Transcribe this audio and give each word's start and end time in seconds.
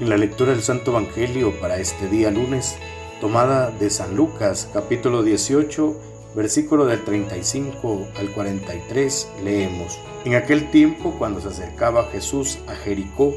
En 0.00 0.08
la 0.08 0.16
lectura 0.16 0.50
del 0.50 0.62
Santo 0.62 0.90
Evangelio 0.90 1.52
para 1.60 1.78
este 1.78 2.08
día 2.08 2.32
lunes, 2.32 2.76
tomada 3.20 3.70
de 3.70 3.90
San 3.90 4.16
Lucas 4.16 4.68
capítulo 4.72 5.22
18, 5.22 5.96
versículo 6.34 6.84
del 6.84 7.04
35 7.04 8.08
al 8.16 8.32
43, 8.32 9.28
leemos. 9.44 10.00
En 10.24 10.34
aquel 10.34 10.68
tiempo, 10.72 11.14
cuando 11.16 11.40
se 11.40 11.46
acercaba 11.46 12.08
Jesús 12.10 12.58
a 12.66 12.74
Jericó, 12.74 13.36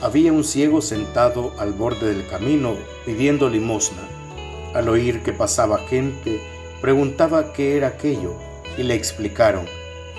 había 0.00 0.32
un 0.32 0.44
ciego 0.44 0.82
sentado 0.82 1.52
al 1.58 1.72
borde 1.72 2.14
del 2.14 2.28
camino 2.28 2.76
pidiendo 3.04 3.48
limosna. 3.48 4.08
Al 4.74 4.88
oír 4.88 5.24
que 5.24 5.32
pasaba 5.32 5.78
gente, 5.88 6.40
preguntaba 6.80 7.52
qué 7.52 7.76
era 7.76 7.88
aquello 7.88 8.34
y 8.76 8.84
le 8.84 8.94
explicaron, 8.94 9.66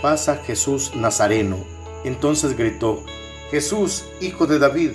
pasa 0.02 0.42
Jesús 0.46 0.94
Nazareno. 0.94 1.56
Entonces 2.04 2.58
gritó, 2.58 3.02
Jesús, 3.50 4.04
hijo 4.20 4.46
de 4.46 4.60
David, 4.60 4.92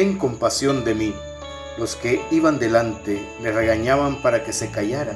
ten 0.00 0.16
compasión 0.16 0.82
de 0.82 0.94
mí. 0.94 1.14
Los 1.76 1.94
que 1.94 2.22
iban 2.30 2.58
delante 2.58 3.20
le 3.42 3.52
regañaban 3.52 4.22
para 4.22 4.42
que 4.42 4.54
se 4.54 4.70
callara, 4.70 5.12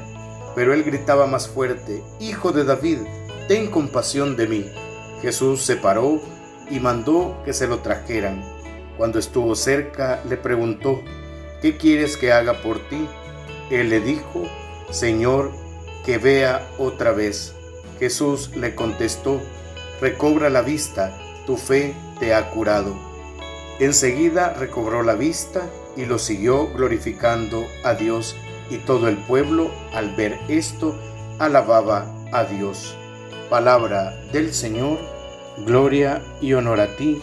pero 0.54 0.74
él 0.74 0.84
gritaba 0.84 1.26
más 1.26 1.48
fuerte, 1.48 2.02
Hijo 2.20 2.52
de 2.52 2.64
David, 2.64 2.98
ten 3.48 3.70
compasión 3.70 4.36
de 4.36 4.46
mí. 4.46 4.66
Jesús 5.22 5.62
se 5.62 5.76
paró 5.76 6.20
y 6.68 6.80
mandó 6.80 7.34
que 7.46 7.54
se 7.54 7.66
lo 7.66 7.78
trajeran. 7.78 8.44
Cuando 8.98 9.18
estuvo 9.18 9.54
cerca, 9.54 10.22
le 10.28 10.36
preguntó, 10.36 11.00
¿qué 11.62 11.78
quieres 11.78 12.18
que 12.18 12.30
haga 12.30 12.60
por 12.60 12.78
ti? 12.90 13.08
Él 13.70 13.88
le 13.88 14.00
dijo, 14.00 14.42
Señor, 14.90 15.50
que 16.04 16.18
vea 16.18 16.68
otra 16.76 17.12
vez. 17.12 17.54
Jesús 17.98 18.54
le 18.54 18.74
contestó, 18.74 19.40
recobra 20.02 20.50
la 20.50 20.60
vista, 20.60 21.18
tu 21.46 21.56
fe 21.56 21.94
te 22.20 22.34
ha 22.34 22.50
curado. 22.50 23.13
Enseguida 23.80 24.54
recobró 24.54 25.02
la 25.02 25.14
vista 25.14 25.68
y 25.96 26.04
lo 26.04 26.18
siguió 26.18 26.68
glorificando 26.74 27.66
a 27.82 27.94
Dios 27.94 28.36
y 28.70 28.78
todo 28.78 29.08
el 29.08 29.16
pueblo 29.16 29.70
al 29.92 30.14
ver 30.14 30.38
esto 30.48 30.96
alababa 31.38 32.06
a 32.32 32.44
Dios. 32.44 32.96
Palabra 33.50 34.16
del 34.32 34.54
Señor, 34.54 34.98
gloria 35.66 36.22
y 36.40 36.52
honor 36.52 36.80
a 36.80 36.96
ti, 36.96 37.20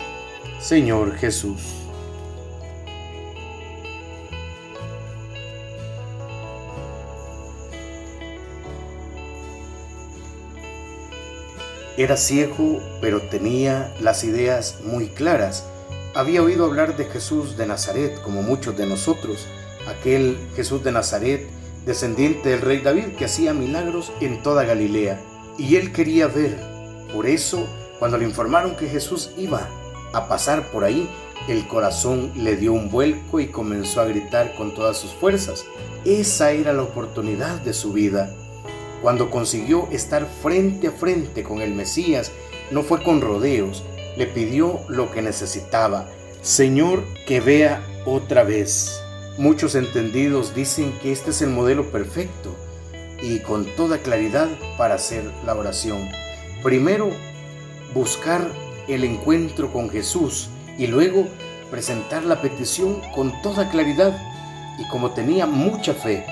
Señor 0.60 1.16
Jesús. 1.16 1.62
Era 11.98 12.18
ciego, 12.18 12.80
pero 13.00 13.22
tenía 13.22 13.94
las 14.02 14.24
ideas 14.24 14.80
muy 14.84 15.08
claras. 15.08 15.71
Había 16.14 16.44
oído 16.44 16.66
hablar 16.66 16.98
de 16.98 17.06
Jesús 17.06 17.56
de 17.56 17.66
Nazaret, 17.66 18.22
como 18.22 18.44
muchos 18.44 18.76
de 18.76 18.86
nosotros, 18.86 19.48
aquel 19.88 20.38
Jesús 20.58 20.84
de 20.84 20.92
Nazaret, 20.92 21.48
descendiente 21.86 22.50
del 22.50 22.59
rey 22.59 22.81
David, 22.81 23.16
que 23.18 23.26
hacía 23.26 23.53
milagros 23.53 24.12
en 24.20 24.44
toda 24.44 24.66
Galilea. 24.66 25.22
Y 25.58 25.78
él 25.78 25.94
quería 25.94 26.28
ver. 26.28 26.59
Por 27.14 27.28
eso, 27.28 27.66
cuando 27.98 28.18
le 28.18 28.26
informaron 28.26 28.76
que 28.76 28.90
Jesús 28.90 29.31
iba 29.38 29.70
a 30.12 30.28
pasar 30.28 30.70
por 30.72 30.84
ahí, 30.84 31.09
el 31.48 31.66
corazón 31.66 32.34
le 32.36 32.58
dio 32.58 32.73
un 32.73 32.92
vuelco 32.92 33.40
y 33.40 33.48
comenzó 33.48 34.02
a 34.02 34.06
gritar 34.06 34.53
con 34.56 34.73
todas 34.73 34.98
sus 34.98 35.12
fuerzas. 35.12 35.66
Esa 36.03 36.52
era 36.52 36.73
la 36.73 36.84
oportunidad 36.84 37.62
de 37.62 37.73
su 37.73 37.94
vida. 37.94 38.36
Cuando 39.02 39.30
consiguió 39.30 39.88
estar 39.92 40.28
frente 40.42 40.88
a 40.88 40.92
frente 40.92 41.42
con 41.42 41.62
el 41.62 41.73
Mesías, 41.73 42.34
no 42.70 42.84
fue 42.84 43.02
con 43.02 43.22
rodeos, 43.22 43.84
le 44.16 44.28
pidió 44.28 44.82
lo 44.88 45.12
que 45.12 45.22
necesitaba. 45.22 46.08
Señor, 46.42 47.04
que 47.26 47.40
vea 47.40 47.82
otra 48.06 48.44
vez. 48.44 49.02
Muchos 49.38 49.76
entendidos 49.76 50.54
dicen 50.54 50.98
que 51.02 51.12
este 51.12 51.32
es 51.32 51.42
el 51.42 51.50
modelo 51.50 51.92
perfecto 51.92 52.56
y 53.22 53.40
con 53.40 53.66
toda 53.76 54.00
claridad 54.00 54.50
para 54.78 54.96
hacer 54.96 55.24
la 55.46 55.56
oración. 55.56 56.10
Primero, 56.64 57.12
buscar 57.94 58.52
el 58.88 59.04
encuentro 59.04 59.72
con 59.72 59.90
Jesús 59.90 60.50
y 60.78 60.88
luego 60.88 61.28
presentar 61.70 62.24
la 62.24 62.42
petición 62.42 63.02
con 63.16 63.42
toda 63.42 63.70
claridad. 63.70 64.20
Y 64.78 64.88
como 64.90 65.12
tenía 65.12 65.46
mucha 65.46 65.94
fe 65.94 66.26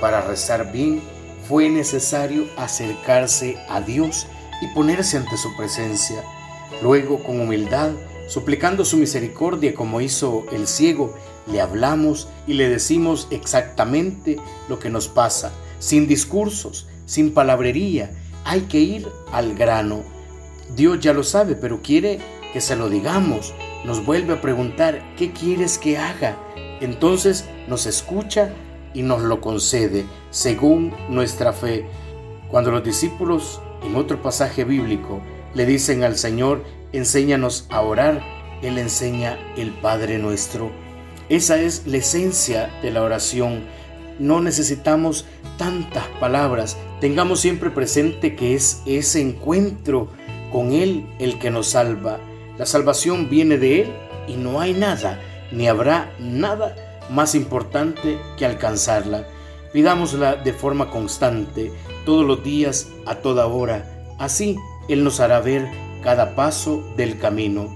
para 0.00 0.20
rezar 0.20 0.72
bien, 0.72 1.00
fue 1.48 1.68
necesario 1.68 2.46
acercarse 2.56 3.56
a 3.68 3.80
Dios 3.80 4.26
y 4.60 4.74
ponerse 4.74 5.16
ante 5.16 5.36
su 5.36 5.56
presencia. 5.56 6.22
Luego, 6.80 7.22
con 7.22 7.40
humildad, 7.40 7.90
suplicando 8.28 8.84
su 8.84 8.96
misericordia 8.96 9.74
como 9.74 10.00
hizo 10.00 10.44
el 10.52 10.66
ciego, 10.66 11.14
le 11.46 11.60
hablamos 11.60 12.28
y 12.46 12.54
le 12.54 12.68
decimos 12.68 13.28
exactamente 13.30 14.36
lo 14.68 14.78
que 14.78 14.90
nos 14.90 15.08
pasa, 15.08 15.52
sin 15.78 16.06
discursos, 16.06 16.86
sin 17.06 17.34
palabrería. 17.34 18.12
Hay 18.44 18.62
que 18.62 18.80
ir 18.80 19.08
al 19.32 19.54
grano. 19.54 20.02
Dios 20.74 21.00
ya 21.00 21.12
lo 21.12 21.24
sabe, 21.24 21.54
pero 21.54 21.82
quiere 21.82 22.20
que 22.52 22.60
se 22.60 22.76
lo 22.76 22.88
digamos. 22.88 23.52
Nos 23.84 24.04
vuelve 24.04 24.34
a 24.34 24.40
preguntar, 24.40 25.14
¿qué 25.16 25.32
quieres 25.32 25.78
que 25.78 25.98
haga? 25.98 26.36
Entonces 26.80 27.44
nos 27.68 27.86
escucha 27.86 28.54
y 28.94 29.02
nos 29.02 29.22
lo 29.22 29.40
concede 29.40 30.04
según 30.30 30.94
nuestra 31.08 31.52
fe. 31.52 31.86
Cuando 32.48 32.70
los 32.70 32.84
discípulos, 32.84 33.60
en 33.82 33.96
otro 33.96 34.22
pasaje 34.22 34.64
bíblico, 34.64 35.20
le 35.54 35.66
dicen 35.66 36.04
al 36.04 36.16
Señor, 36.16 36.64
enséñanos 36.92 37.66
a 37.70 37.80
orar, 37.82 38.22
Él 38.62 38.78
enseña 38.78 39.38
el 39.56 39.70
Padre 39.70 40.18
nuestro. 40.18 40.70
Esa 41.28 41.60
es 41.60 41.86
la 41.86 41.98
esencia 41.98 42.70
de 42.82 42.90
la 42.90 43.02
oración. 43.02 43.64
No 44.18 44.40
necesitamos 44.40 45.24
tantas 45.58 46.06
palabras. 46.20 46.76
Tengamos 47.00 47.40
siempre 47.40 47.70
presente 47.70 48.36
que 48.36 48.54
es 48.54 48.82
ese 48.86 49.20
encuentro 49.20 50.08
con 50.50 50.72
Él 50.72 51.06
el 51.18 51.38
que 51.38 51.50
nos 51.50 51.68
salva. 51.68 52.18
La 52.58 52.66
salvación 52.66 53.28
viene 53.30 53.56
de 53.58 53.82
Él 53.82 53.92
y 54.28 54.36
no 54.36 54.60
hay 54.60 54.74
nada, 54.74 55.20
ni 55.50 55.68
habrá 55.68 56.12
nada 56.18 56.76
más 57.10 57.34
importante 57.34 58.18
que 58.36 58.46
alcanzarla. 58.46 59.26
Pidámosla 59.72 60.36
de 60.36 60.52
forma 60.52 60.90
constante, 60.90 61.72
todos 62.04 62.26
los 62.26 62.44
días, 62.44 62.88
a 63.06 63.16
toda 63.16 63.46
hora. 63.46 64.14
Así 64.18 64.58
Él 64.88 65.04
nos 65.04 65.20
hará 65.20 65.40
ver 65.40 65.68
cada 66.02 66.34
paso 66.34 66.82
del 66.96 67.18
camino. 67.18 67.74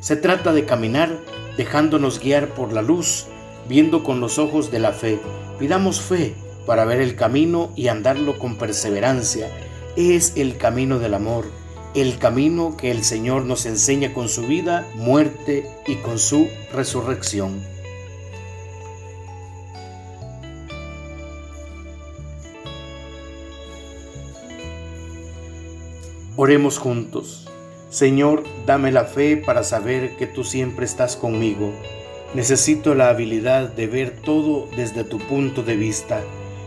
Se 0.00 0.16
trata 0.16 0.52
de 0.52 0.64
caminar 0.64 1.18
dejándonos 1.56 2.20
guiar 2.20 2.48
por 2.48 2.72
la 2.72 2.82
luz, 2.82 3.26
viendo 3.68 4.02
con 4.02 4.20
los 4.20 4.38
ojos 4.38 4.70
de 4.70 4.78
la 4.78 4.92
fe. 4.92 5.18
Pidamos 5.58 6.00
fe 6.00 6.34
para 6.66 6.84
ver 6.84 7.00
el 7.00 7.16
camino 7.16 7.70
y 7.76 7.88
andarlo 7.88 8.38
con 8.38 8.56
perseverancia. 8.56 9.50
Es 9.96 10.34
el 10.36 10.58
camino 10.58 10.98
del 10.98 11.14
amor, 11.14 11.46
el 11.94 12.18
camino 12.18 12.76
que 12.76 12.90
el 12.90 13.02
Señor 13.02 13.44
nos 13.44 13.64
enseña 13.64 14.12
con 14.12 14.28
su 14.28 14.42
vida, 14.46 14.86
muerte 14.94 15.66
y 15.86 15.96
con 15.96 16.18
su 16.18 16.48
resurrección. 16.72 17.75
Oremos 26.38 26.76
juntos. 26.76 27.48
Señor, 27.88 28.44
dame 28.66 28.92
la 28.92 29.04
fe 29.04 29.38
para 29.38 29.64
saber 29.64 30.16
que 30.16 30.26
tú 30.26 30.44
siempre 30.44 30.84
estás 30.84 31.16
conmigo. 31.16 31.72
Necesito 32.34 32.94
la 32.94 33.08
habilidad 33.08 33.70
de 33.70 33.86
ver 33.86 34.10
todo 34.22 34.68
desde 34.76 35.02
tu 35.02 35.16
punto 35.16 35.62
de 35.62 35.76
vista. 35.76 36.20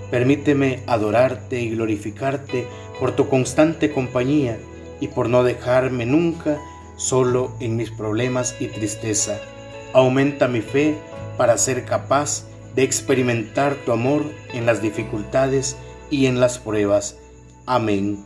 Permíteme 0.09 0.81
adorarte 0.87 1.61
y 1.61 1.69
glorificarte 1.69 2.65
por 2.99 3.11
tu 3.11 3.29
constante 3.29 3.91
compañía 3.91 4.57
y 4.99 5.09
por 5.09 5.29
no 5.29 5.43
dejarme 5.43 6.07
nunca 6.07 6.57
solo 6.97 7.55
en 7.59 7.75
mis 7.75 7.91
problemas 7.91 8.55
y 8.59 8.69
tristeza. 8.69 9.39
Aumenta 9.93 10.47
mi 10.47 10.61
fe 10.61 10.95
para 11.37 11.59
ser 11.59 11.85
capaz 11.85 12.43
de 12.73 12.81
experimentar 12.81 13.75
tu 13.85 13.91
amor 13.91 14.23
en 14.51 14.65
las 14.65 14.81
dificultades 14.81 15.77
y 16.09 16.25
en 16.25 16.39
las 16.39 16.57
pruebas. 16.57 17.17
Amén. 17.67 18.25